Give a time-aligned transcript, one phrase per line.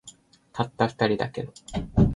[0.51, 1.53] たった二人だけの